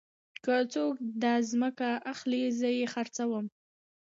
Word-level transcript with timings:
که 0.43 0.55
څوک 0.73 0.95
داځمکه 1.21 1.89
اخلي 2.13 2.41
زه 2.59 2.69
يې 2.77 2.85
خرڅوم. 2.93 3.45